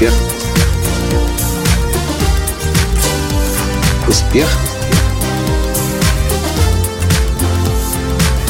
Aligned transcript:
Успех. 0.00 0.14
Успех. 4.08 4.48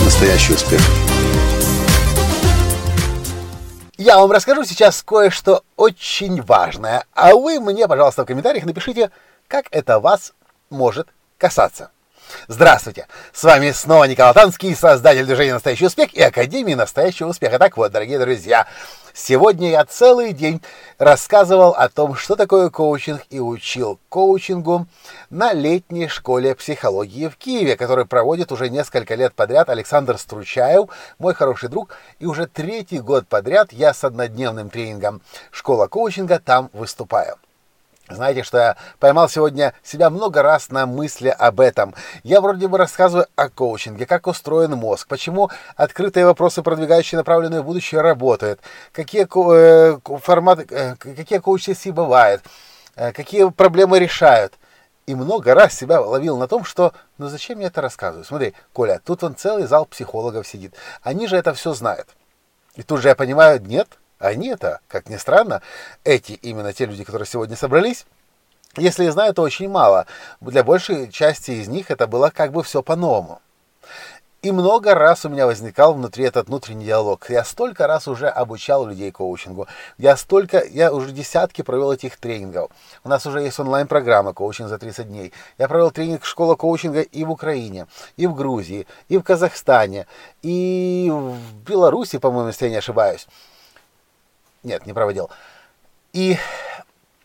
Настоящий 0.05 0.53
успех. 0.53 0.81
Я 3.97 4.19
вам 4.19 4.31
расскажу 4.31 4.65
сейчас 4.65 5.03
кое-что 5.03 5.65
очень 5.75 6.41
важное, 6.41 7.05
а 7.15 7.35
вы 7.35 7.59
мне, 7.59 7.89
пожалуйста, 7.89 8.23
в 8.23 8.27
комментариях 8.27 8.65
напишите, 8.65 9.11
как 9.49 9.67
это 9.73 9.99
вас 9.99 10.35
может 10.71 11.09
касаться. 11.37 11.91
Здравствуйте! 12.49 13.07
С 13.33 13.45
вами 13.45 13.71
снова 13.71 14.05
Николай 14.05 14.35
Танский, 14.35 14.75
создатель 14.75 15.25
движения 15.25 15.55
«Настоящий 15.55 15.87
успех» 15.87 16.13
и 16.15 16.23
Академии 16.23 16.75
«Настоящего 16.75 17.29
успеха». 17.29 17.59
Так 17.59 17.77
вот, 17.77 17.93
дорогие 17.93 18.19
друзья, 18.19 18.67
сегодня 19.15 19.71
я 19.71 19.85
целый 19.85 20.33
день 20.33 20.61
рассказывал 20.99 21.71
о 21.71 21.89
том, 21.89 22.15
что 22.15 22.37
такое 22.37 22.71
коучинг 22.71 23.23
и 23.31 23.41
учил 23.41 24.01
коучингу 24.09 24.87
на 25.31 25.53
летней 25.53 26.09
школе 26.09 26.55
психологии 26.55 27.29
в 27.29 27.37
Киеве, 27.37 27.77
который 27.77 28.07
проводит 28.07 28.53
уже 28.53 28.69
несколько 28.69 29.15
лет 29.15 29.35
подряд 29.35 29.69
Александр 29.69 30.19
Стручаев, 30.19 30.89
мой 31.19 31.35
хороший 31.35 31.69
друг, 31.69 31.95
и 32.19 32.27
уже 32.27 32.47
третий 32.47 33.01
год 33.01 33.29
подряд 33.29 33.73
я 33.73 33.95
с 33.95 34.05
однодневным 34.05 34.71
тренингом 34.71 35.23
«Школа 35.51 35.87
коучинга» 35.87 36.39
там 36.39 36.71
выступаю. 36.73 37.37
Знаете, 38.11 38.43
что 38.43 38.59
я 38.59 38.77
поймал 38.99 39.29
сегодня 39.29 39.73
себя 39.83 40.11
много 40.11 40.43
раз 40.43 40.71
на 40.71 40.87
мысли 40.87 41.29
об 41.29 41.61
этом. 41.61 41.95
Я 42.25 42.41
вроде 42.41 42.67
бы 42.67 42.77
рассказываю 42.77 43.27
о 43.37 43.49
коучинге, 43.49 44.05
как 44.05 44.27
устроен 44.27 44.73
мозг, 44.73 45.07
почему 45.09 45.51
открытые 45.77 46.27
вопросы, 46.27 46.63
продвигающие 46.63 47.19
направленные 47.19 47.63
в 47.63 47.65
будущее, 47.65 48.01
работают, 48.01 48.61
какие 48.93 49.27
э, 49.31 49.99
форматы, 50.19 50.67
э, 50.71 50.97
какие 50.97 51.39
коучинги 51.39 51.91
бывают, 51.91 52.43
э, 52.97 53.13
какие 53.13 53.49
проблемы 53.49 53.99
решают. 53.99 54.55
И 55.07 55.15
много 55.15 55.55
раз 55.55 55.75
себя 55.75 56.01
ловил 56.01 56.37
на 56.37 56.47
том, 56.47 56.65
что 56.65 56.93
ну 57.19 57.29
зачем 57.29 57.59
я 57.61 57.69
это 57.69 57.81
рассказываю? 57.81 58.25
Смотри, 58.25 58.55
Коля, 58.73 59.01
тут 59.05 59.25
он 59.25 59.35
целый 59.35 59.67
зал 59.67 59.87
психологов 59.87 60.47
сидит. 60.47 60.75
Они 61.03 61.27
же 61.27 61.37
это 61.37 61.53
все 61.55 61.73
знают. 61.75 62.09
И 62.77 62.83
тут 62.83 63.01
же 63.01 63.09
я 63.09 63.15
понимаю, 63.15 63.61
нет, 63.61 63.89
они-то, 64.21 64.81
как 64.87 65.09
ни 65.09 65.17
странно, 65.17 65.63
эти 66.05 66.33
именно 66.33 66.73
те 66.73 66.87
люди, 66.87 67.03
которые 67.03 67.27
сегодня 67.27 67.57
собрались, 67.57 68.07
если 68.77 69.07
и 69.07 69.09
знаю, 69.09 69.35
то 69.35 69.43
очень 69.43 69.69
мало. 69.69 70.07
Для 70.41 70.63
большей 70.63 71.11
части 71.11 71.51
из 71.51 71.67
них 71.67 71.91
это 71.91 72.07
было 72.07 72.31
как 72.31 72.53
бы 72.53 72.63
все 72.63 72.83
по-новому. 72.83 73.41
И 74.43 74.53
много 74.53 74.95
раз 74.95 75.27
у 75.27 75.29
меня 75.29 75.45
возникал 75.45 75.93
внутри 75.93 76.25
этот 76.25 76.49
внутренний 76.49 76.87
диалог. 76.87 77.29
Я 77.29 77.45
столько 77.45 77.87
раз 77.87 78.09
уже 78.09 78.27
обучал 78.27 78.87
людей 78.87 79.11
коучингу. 79.11 79.67
Я 79.99 80.17
столько, 80.17 80.65
я 80.65 80.95
уже 80.95 81.13
десятки 81.13 81.61
провел 81.61 81.93
этих 81.93 82.17
тренингов. 82.17 82.71
У 83.05 83.11
нас 83.11 83.27
уже 83.27 83.43
есть 83.43 83.59
онлайн-программа 83.59 84.33
коучинг 84.33 84.71
за 84.71 84.79
30 84.79 85.09
дней. 85.09 85.33
Я 85.59 85.69
провел 85.69 85.91
тренинг 85.91 86.25
школа 86.25 86.55
коучинга 86.55 87.03
и 87.03 87.25
в 87.25 87.31
Украине, 87.31 87.87
и 88.17 88.27
в 88.27 88.35
Грузии, 88.35 88.87
и 89.09 89.19
в 89.19 89.23
Казахстане, 89.23 90.07
и 90.41 91.11
в 91.13 91.37
Беларуси, 91.67 92.17
по-моему, 92.19 92.49
если 92.49 92.65
я 92.65 92.71
не 92.71 92.79
ошибаюсь. 92.79 93.27
Нет, 94.63 94.87
не 94.87 94.93
проводил. 94.93 95.31
И 96.13 96.39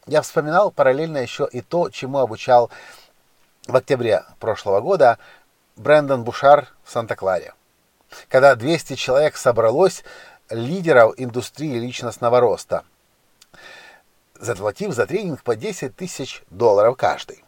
я 0.08 0.22
вспоминал 0.22 0.72
параллельно 0.72 1.17
еще 1.17 1.47
и 1.52 1.61
то, 1.61 1.89
чему 1.89 2.19
обучал 2.19 2.69
в 3.67 3.75
октябре 3.75 4.23
прошлого 4.39 4.80
года 4.80 5.17
Брэндон 5.75 6.23
Бушар 6.23 6.67
в 6.83 6.92
Санта-Кларе. 6.92 7.53
Когда 8.30 8.55
200 8.55 8.95
человек 8.95 9.36
собралось, 9.36 10.04
лидеров 10.49 11.15
индустрии 11.17 11.80
личностного 11.80 12.39
роста, 12.39 12.83
заплатив 14.39 14.93
за 14.93 15.08
тренинг 15.08 15.43
по 15.43 15.55
10 15.55 15.95
тысяч 15.95 16.43
долларов 16.49 16.95
каждый. 16.98 17.43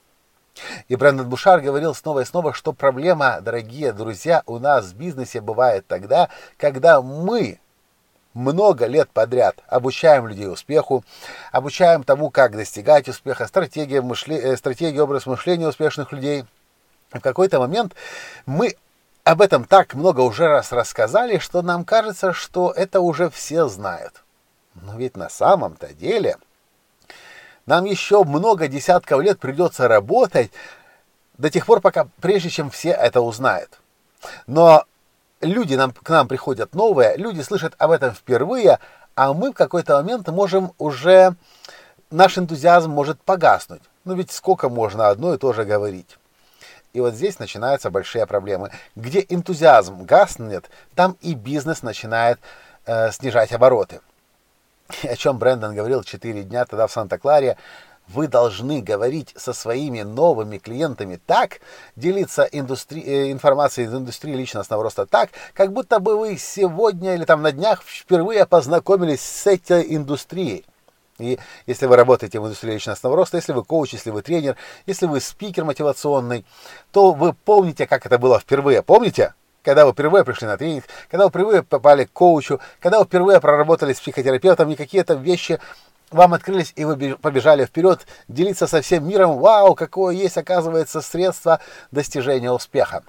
И 0.87 0.95
Брэндон 0.95 1.29
Бушар 1.29 1.61
говорил 1.61 1.93
снова 1.93 2.21
и 2.21 2.25
снова, 2.25 2.53
что 2.53 2.73
проблема, 2.73 3.39
дорогие 3.41 3.93
друзья, 3.93 4.41
у 4.47 4.57
нас 4.57 4.85
в 4.87 4.95
бизнесе 4.95 5.39
бывает 5.39 5.85
тогда, 5.85 6.29
когда 6.57 7.01
мы 7.03 7.59
много 8.37 8.85
лет 8.85 9.09
подряд 9.09 9.57
обучаем 9.67 10.27
людей 10.27 10.47
успеху, 10.47 11.03
обучаем 11.51 12.03
тому, 12.03 12.29
как 12.29 12.55
достигать 12.55 13.09
успеха, 13.09 13.47
стратегия, 13.47 14.01
мышле... 14.01 14.37
Э, 14.37 14.57
стратегия 14.57 15.01
образ 15.01 15.25
мышления 15.25 15.67
успешных 15.67 16.11
людей. 16.11 16.45
В 17.09 17.19
какой-то 17.19 17.59
момент 17.59 17.95
мы 18.45 18.75
об 19.23 19.41
этом 19.41 19.65
так 19.65 19.95
много 19.95 20.21
уже 20.21 20.47
раз 20.47 20.71
рассказали, 20.71 21.39
что 21.39 21.61
нам 21.61 21.83
кажется, 21.83 22.31
что 22.31 22.71
это 22.71 23.01
уже 23.01 23.29
все 23.29 23.67
знают. 23.67 24.23
Но 24.75 24.95
ведь 24.97 25.17
на 25.17 25.29
самом-то 25.29 25.93
деле 25.93 26.37
нам 27.65 27.85
еще 27.85 28.23
много 28.23 28.67
десятков 28.67 29.21
лет 29.21 29.39
придется 29.39 29.87
работать 29.87 30.51
до 31.37 31.49
тех 31.49 31.65
пор, 31.65 31.81
пока 31.81 32.07
прежде 32.21 32.49
чем 32.49 32.69
все 32.69 32.91
это 32.91 33.21
узнают. 33.21 33.79
Но 34.45 34.85
люди 35.41 35.75
нам, 35.75 35.91
к 35.91 36.09
нам 36.09 36.27
приходят 36.27 36.73
новые, 36.73 37.17
люди 37.17 37.41
слышат 37.41 37.73
об 37.77 37.91
этом 37.91 38.13
впервые, 38.13 38.79
а 39.15 39.33
мы 39.33 39.51
в 39.51 39.55
какой-то 39.55 39.95
момент 39.95 40.27
можем 40.27 40.73
уже, 40.77 41.35
наш 42.11 42.37
энтузиазм 42.37 42.91
может 42.91 43.21
погаснуть. 43.21 43.81
Ну 44.05 44.15
ведь 44.15 44.31
сколько 44.31 44.69
можно 44.69 45.09
одно 45.09 45.33
и 45.33 45.37
то 45.37 45.53
же 45.53 45.65
говорить. 45.65 46.17
И 46.93 46.99
вот 46.99 47.13
здесь 47.13 47.39
начинаются 47.39 47.91
большие 47.91 48.25
проблемы. 48.25 48.71
Где 48.95 49.25
энтузиазм 49.27 50.03
гаснет, 50.03 50.69
там 50.95 51.17
и 51.21 51.33
бизнес 51.33 51.83
начинает 51.83 52.39
э, 52.85 53.11
снижать 53.11 53.51
обороты. 53.51 54.01
О 55.03 55.15
чем 55.15 55.37
Брэндон 55.37 55.75
говорил 55.75 56.03
4 56.03 56.43
дня 56.43 56.65
тогда 56.65 56.87
в 56.87 56.91
Санта-Кларе, 56.91 57.57
вы 58.07 58.27
должны 58.27 58.81
говорить 58.81 59.33
со 59.35 59.53
своими 59.53 60.01
новыми 60.01 60.57
клиентами 60.57 61.19
так, 61.25 61.59
делиться 61.95 62.43
индустри... 62.43 63.01
Э, 63.01 63.31
информацией 63.31 63.87
из 63.87 63.93
индустрии 63.93 64.33
личностного 64.33 64.83
роста 64.83 65.05
так, 65.05 65.29
как 65.53 65.73
будто 65.73 65.99
бы 65.99 66.17
вы 66.17 66.37
сегодня 66.37 67.15
или 67.15 67.25
там 67.25 67.41
на 67.41 67.51
днях 67.51 67.83
впервые 67.83 68.45
познакомились 68.45 69.21
с 69.21 69.47
этой 69.47 69.95
индустрией. 69.95 70.65
И 71.19 71.39
если 71.65 71.87
вы 71.87 71.95
работаете 71.95 72.39
в 72.39 72.45
индустрии 72.45 72.73
личностного 72.73 73.15
роста, 73.15 73.37
если 73.37 73.51
вы 73.51 73.63
коуч, 73.63 73.93
если 73.93 74.11
вы 74.11 74.21
тренер, 74.21 74.55
если 74.85 75.07
вы 75.07 75.19
спикер 75.19 75.65
мотивационный, 75.65 76.45
то 76.91 77.11
вы 77.11 77.33
помните, 77.33 77.87
как 77.87 78.05
это 78.05 78.19
было 78.19 78.39
впервые. 78.39 78.83
Помните? 78.83 79.33
Когда 79.63 79.85
вы 79.85 79.91
впервые 79.91 80.23
пришли 80.23 80.47
на 80.47 80.55
тренинг, 80.55 80.85
когда 81.11 81.25
вы 81.25 81.29
впервые 81.29 81.61
попали 81.61 82.05
к 82.05 82.13
коучу, 82.13 82.61
когда 82.79 82.99
вы 82.99 83.05
впервые 83.05 83.41
проработали 83.41 83.91
с 83.91 83.99
психотерапевтом, 83.99 84.71
и 84.71 84.75
какие-то 84.75 85.15
вещи 85.15 85.59
вам 86.11 86.33
открылись, 86.33 86.73
и 86.75 86.85
вы 86.85 87.15
побежали 87.15 87.65
вперед, 87.65 88.05
делиться 88.27 88.67
со 88.67 88.81
всем 88.81 89.07
миром, 89.07 89.39
вау, 89.39 89.75
какое 89.75 90.15
есть, 90.15 90.37
оказывается, 90.37 91.01
средство 91.01 91.59
достижения 91.91 92.51
успеха. 92.51 93.03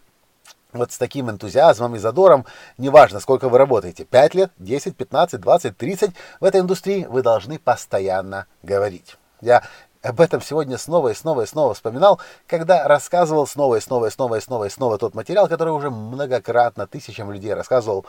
Вот 0.72 0.92
с 0.92 0.98
таким 0.98 1.30
энтузиазмом 1.30 1.96
и 1.96 1.98
задором, 1.98 2.44
неважно, 2.76 3.20
сколько 3.20 3.48
вы 3.48 3.56
работаете, 3.56 4.04
5 4.04 4.34
лет, 4.34 4.52
10, 4.58 4.96
15, 4.96 5.40
20, 5.40 5.76
30, 5.76 6.10
в 6.40 6.44
этой 6.44 6.60
индустрии 6.60 7.06
вы 7.08 7.22
должны 7.22 7.58
постоянно 7.58 8.46
говорить. 8.62 9.16
Я 9.40 9.62
об 10.02 10.20
этом 10.20 10.42
сегодня 10.42 10.76
снова 10.76 11.08
и 11.08 11.14
снова 11.14 11.42
и 11.42 11.46
снова 11.46 11.74
вспоминал, 11.74 12.20
когда 12.46 12.86
рассказывал 12.86 13.46
снова 13.46 13.76
и 13.76 13.80
снова 13.80 14.06
и 14.06 14.10
снова 14.10 14.36
и 14.36 14.40
снова 14.40 14.64
и 14.64 14.70
снова 14.70 14.98
тот 14.98 15.14
материал, 15.14 15.48
который 15.48 15.70
уже 15.70 15.90
многократно 15.90 16.86
тысячам 16.86 17.32
людей 17.32 17.54
рассказывал 17.54 18.04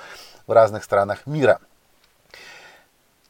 в 0.46 0.52
разных 0.52 0.84
странах 0.84 1.26
мира. 1.26 1.60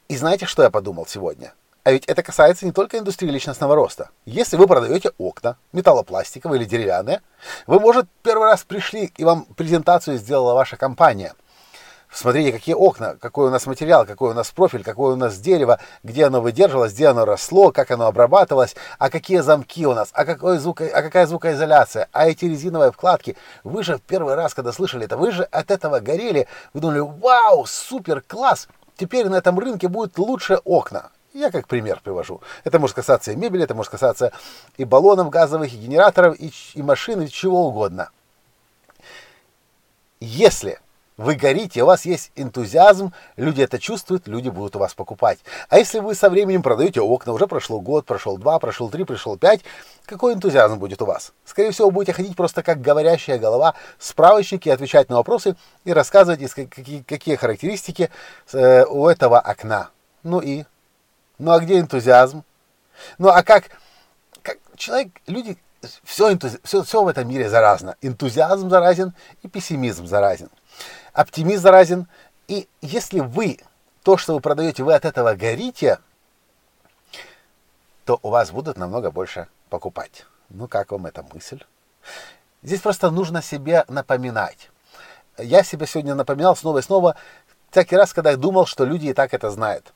И 0.09 0.17
знаете, 0.17 0.47
что 0.47 0.63
я 0.63 0.71
подумал 0.71 1.05
сегодня? 1.05 1.53
А 1.83 1.91
ведь 1.91 2.05
это 2.05 2.23
касается 2.23 2.65
не 2.65 2.71
только 2.71 2.97
индустрии 2.97 3.29
личностного 3.29 3.75
роста. 3.75 4.09
Если 4.25 4.57
вы 4.57 4.65
продаете 4.65 5.11
окна, 5.19 5.55
металлопластиковые 5.71 6.59
или 6.59 6.67
деревянные, 6.67 7.21
вы, 7.67 7.79
может, 7.79 8.07
первый 8.23 8.45
раз 8.45 8.63
пришли 8.63 9.13
и 9.17 9.23
вам 9.23 9.45
презентацию 9.55 10.17
сделала 10.17 10.55
ваша 10.55 10.77
компания. 10.77 11.35
Смотрите, 12.11 12.51
какие 12.51 12.73
окна, 12.73 13.17
какой 13.21 13.49
у 13.49 13.51
нас 13.51 13.67
материал, 13.67 14.03
какой 14.07 14.31
у 14.31 14.33
нас 14.33 14.49
профиль, 14.49 14.83
какое 14.83 15.13
у 15.13 15.15
нас 15.15 15.37
дерево, 15.37 15.79
где 16.01 16.25
оно 16.25 16.41
выдерживалось, 16.41 16.93
где 16.93 17.05
оно 17.05 17.23
росло, 17.23 17.71
как 17.71 17.91
оно 17.91 18.07
обрабатывалось, 18.07 18.75
а 18.97 19.11
какие 19.11 19.39
замки 19.39 19.85
у 19.85 19.93
нас, 19.93 20.09
а, 20.13 20.25
какой 20.25 20.57
звук, 20.57 20.81
а 20.81 21.03
какая 21.03 21.27
звукоизоляция, 21.27 22.09
а 22.11 22.27
эти 22.27 22.45
резиновые 22.45 22.91
вкладки. 22.91 23.37
Вы 23.63 23.83
же 23.83 23.97
в 23.97 24.01
первый 24.01 24.33
раз, 24.33 24.55
когда 24.55 24.71
слышали 24.71 25.05
это, 25.05 25.17
вы 25.17 25.31
же 25.31 25.43
от 25.43 25.69
этого 25.69 25.99
горели, 25.99 26.47
вы 26.73 26.81
думали, 26.81 26.99
вау, 26.99 27.67
супер, 27.67 28.23
класс, 28.27 28.67
теперь 28.99 29.29
на 29.29 29.35
этом 29.35 29.57
рынке 29.57 29.87
будет 29.87 30.17
лучше 30.17 30.59
окна. 30.65 31.11
Я 31.33 31.51
как 31.51 31.67
пример 31.67 32.01
привожу. 32.03 32.41
Это 32.63 32.79
может 32.79 32.95
касаться 32.95 33.31
и 33.31 33.35
мебели, 33.35 33.63
это 33.63 33.75
может 33.75 33.91
касаться 33.91 34.31
и 34.77 34.83
баллонов 34.83 35.29
газовых, 35.29 35.73
и 35.73 35.77
генераторов, 35.77 36.39
и, 36.39 36.51
и 36.73 36.81
машин, 36.81 37.21
и 37.21 37.29
чего 37.29 37.67
угодно. 37.67 38.09
Если 40.19 40.79
вы 41.19 41.35
горите, 41.35 41.83
у 41.83 41.85
вас 41.85 42.05
есть 42.05 42.31
энтузиазм, 42.37 43.11
люди 43.35 43.61
это 43.61 43.77
чувствуют, 43.77 44.29
люди 44.29 44.47
будут 44.47 44.77
у 44.77 44.79
вас 44.79 44.93
покупать. 44.93 45.39
А 45.67 45.77
если 45.77 45.99
вы 45.99 46.15
со 46.15 46.29
временем 46.29 46.63
продаете 46.63 47.01
окна, 47.01 47.33
уже 47.33 47.45
прошло 47.45 47.81
год, 47.81 48.05
прошел 48.05 48.37
два, 48.37 48.57
прошел 48.57 48.89
три, 48.89 49.03
прошел 49.03 49.37
пять, 49.37 49.59
какой 50.05 50.33
энтузиазм 50.33 50.79
будет 50.79 51.01
у 51.01 51.05
вас? 51.05 51.33
Скорее 51.43 51.71
всего, 51.71 51.91
будете 51.91 52.13
ходить 52.13 52.37
просто 52.37 52.63
как 52.63 52.79
говорящая 52.79 53.37
голова, 53.37 53.73
справочники, 53.97 54.69
отвечать 54.69 55.09
на 55.09 55.17
вопросы 55.17 55.57
и 55.83 55.91
рассказывать, 55.91 56.39
какие, 56.53 57.01
какие 57.01 57.35
характеристики 57.35 58.09
э, 58.53 58.85
у 58.85 59.05
этого 59.09 59.41
окна. 59.41 59.89
Ну 60.23 60.39
и 60.39 60.63
Ну 61.37 61.51
а 61.51 61.59
где 61.59 61.79
энтузиазм? 61.79 62.45
Ну 63.17 63.27
а 63.27 63.43
как, 63.43 63.65
как 64.41 64.57
человек, 64.77 65.09
люди, 65.27 65.57
все, 66.05 66.31
энтузи, 66.31 66.59
все, 66.63 66.83
все 66.83 67.03
в 67.03 67.07
этом 67.09 67.27
мире 67.27 67.49
заразно. 67.49 67.97
Энтузиазм 68.01 68.69
заразен 68.69 69.13
и 69.43 69.49
пессимизм 69.49 70.07
заразен. 70.07 70.49
Оптимизм 71.19 71.63
заразен. 71.63 72.07
И 72.47 72.69
если 72.79 73.19
вы, 73.19 73.59
то, 74.03 74.15
что 74.15 74.35
вы 74.35 74.39
продаете, 74.39 74.83
вы 74.83 74.93
от 74.93 75.03
этого 75.03 75.35
горите, 75.35 75.99
то 78.05 78.21
у 78.23 78.29
вас 78.29 78.51
будут 78.51 78.77
намного 78.77 79.11
больше 79.11 79.49
покупать. 79.69 80.25
Ну 80.47 80.69
как 80.69 80.91
вам 80.91 81.07
эта 81.07 81.21
мысль? 81.33 81.61
Здесь 82.63 82.79
просто 82.79 83.11
нужно 83.11 83.41
себе 83.41 83.83
напоминать. 83.89 84.69
Я 85.37 85.63
себе 85.63 85.87
сегодня 85.87 86.15
напоминал 86.15 86.55
снова 86.55 86.77
и 86.77 86.83
снова, 86.83 87.17
всякий 87.69 87.97
раз, 87.97 88.13
когда 88.13 88.31
я 88.31 88.37
думал, 88.37 88.65
что 88.65 88.85
люди 88.85 89.07
и 89.07 89.13
так 89.13 89.33
это 89.33 89.51
знают. 89.51 89.93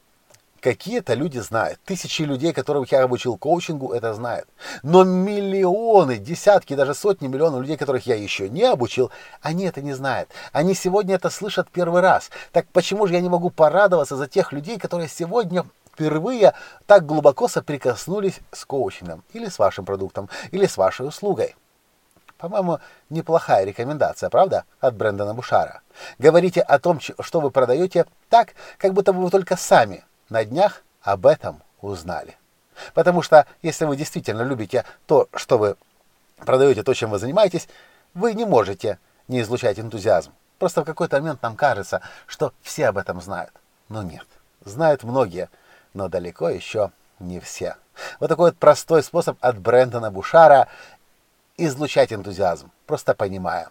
Какие-то 0.64 1.14
люди 1.14 1.40
знают. 1.40 1.82
Тысячи 1.84 2.22
людей, 2.22 2.54
которых 2.54 2.90
я 2.94 3.04
обучил 3.04 3.36
коучингу, 3.36 3.92
это 3.92 4.14
знают. 4.14 4.48
Но 4.82 5.04
миллионы, 5.04 6.18
десятки, 6.18 6.74
даже 6.74 6.94
сотни 6.94 7.28
миллионов 7.28 7.60
людей, 7.60 7.76
которых 7.76 8.08
я 8.08 8.16
еще 8.16 8.48
не 8.48 8.64
обучил, 8.64 9.12
они 9.42 9.66
это 9.66 9.82
не 9.82 9.92
знают. 9.92 10.30
Они 10.54 10.74
сегодня 10.74 11.16
это 11.16 11.30
слышат 11.30 11.70
первый 11.70 12.02
раз. 12.02 12.30
Так 12.54 12.66
почему 12.72 13.08
же 13.08 13.14
я 13.14 13.20
не 13.20 13.28
могу 13.28 13.50
порадоваться 13.50 14.16
за 14.16 14.26
тех 14.28 14.54
людей, 14.54 14.80
которые 14.80 15.10
сегодня 15.10 15.66
впервые 15.92 16.54
так 16.86 17.06
глубоко 17.06 17.50
соприкоснулись 17.50 18.40
с 18.54 18.64
коучингом, 18.64 19.26
или 19.34 19.50
с 19.50 19.60
вашим 19.60 19.84
продуктом, 19.84 20.30
или 20.52 20.66
с 20.66 20.78
вашей 20.78 21.06
услугой? 21.06 21.58
По-моему, 22.38 22.80
неплохая 23.10 23.66
рекомендация, 23.66 24.30
правда, 24.30 24.64
от 24.80 24.96
Брэндона 24.96 25.34
Бушара. 25.34 25.82
Говорите 26.20 26.62
о 26.62 26.80
том, 26.80 27.02
что 27.02 27.42
вы 27.42 27.52
продаете, 27.52 28.06
так, 28.30 28.54
как 28.78 28.94
будто 28.94 29.12
бы 29.12 29.24
вы 29.24 29.30
только 29.30 29.58
сами 29.58 30.06
на 30.30 30.46
днях 30.46 30.84
об 31.02 31.26
этом 31.26 31.62
узнали. 31.82 32.38
Потому 32.94 33.22
что, 33.22 33.46
если 33.62 33.86
вы 33.86 33.96
действительно 33.96 34.42
любите 34.42 34.86
то, 35.06 35.28
что 35.36 35.58
вы 35.58 35.76
продаете, 36.38 36.84
то, 36.84 36.94
чем 36.94 37.12
вы 37.12 37.20
занимаетесь, 37.20 37.68
вы 38.14 38.34
не 38.34 38.46
можете 38.46 39.00
не 39.28 39.42
излучать 39.42 39.80
энтузиазм. 39.80 40.32
Просто 40.60 40.82
в 40.82 40.86
какой-то 40.86 41.20
момент 41.20 41.42
нам 41.42 41.56
кажется, 41.56 42.02
что 42.26 42.54
все 42.62 42.88
об 42.88 42.98
этом 42.98 43.22
знают. 43.22 43.52
Но 43.90 44.04
нет, 44.04 44.26
знают 44.64 45.04
многие, 45.04 45.50
но 45.94 46.08
далеко 46.08 46.50
еще 46.50 46.92
не 47.20 47.40
все. 47.40 47.76
Вот 48.20 48.28
такой 48.28 48.52
вот 48.52 48.58
простой 48.58 49.04
способ 49.04 49.38
от 49.42 49.60
Брэндона 49.60 50.10
Бушара 50.12 50.68
излучать 51.58 52.12
энтузиазм, 52.12 52.72
просто 52.88 53.14
понимая, 53.14 53.70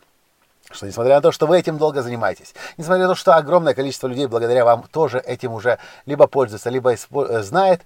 что 0.71 0.87
несмотря 0.87 1.17
на 1.17 1.21
то, 1.21 1.33
что 1.33 1.47
вы 1.47 1.59
этим 1.59 1.79
долго 1.79 2.03
занимаетесь, 2.03 2.55
несмотря 2.77 3.05
на 3.05 3.09
то, 3.11 3.15
что 3.15 3.35
огромное 3.35 3.75
количество 3.75 4.07
людей 4.07 4.27
благодаря 4.27 4.65
вам 4.65 4.85
тоже 4.85 5.19
этим 5.19 5.53
уже 5.53 5.79
либо 6.07 6.27
пользуется, 6.27 6.71
либо 6.71 6.95
э, 6.95 7.43
знает, 7.43 7.83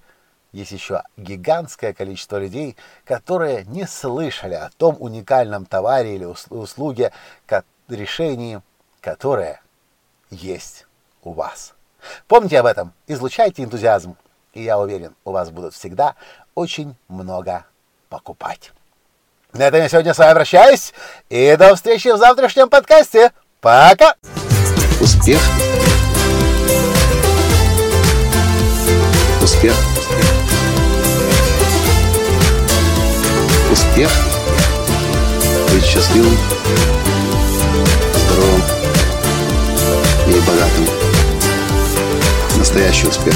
есть 0.51 0.71
еще 0.71 1.03
гигантское 1.17 1.93
количество 1.93 2.37
людей, 2.37 2.77
которые 3.03 3.65
не 3.65 3.85
слышали 3.85 4.53
о 4.53 4.69
том 4.77 4.95
уникальном 4.99 5.65
товаре 5.65 6.15
или 6.15 6.25
услуге, 6.49 7.11
решении, 7.89 8.61
которое 9.01 9.61
есть 10.29 10.85
у 11.23 11.31
вас. 11.31 11.73
Помните 12.27 12.59
об 12.59 12.65
этом, 12.65 12.93
излучайте 13.07 13.63
энтузиазм, 13.63 14.15
и 14.53 14.63
я 14.63 14.79
уверен, 14.79 15.15
у 15.25 15.31
вас 15.31 15.49
будут 15.49 15.73
всегда 15.73 16.15
очень 16.55 16.95
много 17.07 17.65
покупать. 18.09 18.71
На 19.57 19.63
этом 19.63 19.81
я 19.81 19.89
сегодня 19.89 20.13
с 20.13 20.17
вами 20.19 20.35
прощаюсь. 20.35 20.93
И 21.29 21.55
до 21.57 21.75
встречи 21.75 22.09
в 22.09 22.17
завтрашнем 22.17 22.69
подкасте. 22.69 23.31
Пока! 23.59 24.13
Успех! 25.01 25.41
Успех! 29.41 29.73
Успех! 33.71 34.11
Быть 35.71 35.85
счастливым, 35.85 36.37
здоровым 38.15 38.61
и 40.27 40.39
богатым. 40.41 40.87
Настоящий 42.57 43.07
успех! 43.07 43.33